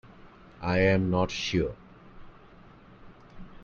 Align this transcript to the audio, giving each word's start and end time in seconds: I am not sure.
I 0.63 0.79
am 0.79 1.11
not 1.11 1.29
sure. 1.29 1.75